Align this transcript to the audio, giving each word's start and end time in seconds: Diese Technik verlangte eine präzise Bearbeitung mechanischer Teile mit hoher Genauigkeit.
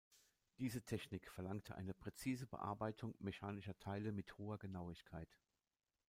Diese 0.57 0.81
Technik 0.83 1.29
verlangte 1.29 1.75
eine 1.75 1.93
präzise 1.93 2.47
Bearbeitung 2.47 3.13
mechanischer 3.19 3.77
Teile 3.77 4.11
mit 4.11 4.35
hoher 4.39 4.57
Genauigkeit. 4.57 5.37